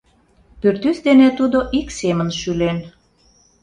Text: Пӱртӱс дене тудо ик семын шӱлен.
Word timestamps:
Пӱртӱс 0.59 0.97
дене 1.07 1.27
тудо 1.39 1.59
ик 1.79 1.87
семын 1.99 2.29
шӱлен. 2.39 2.77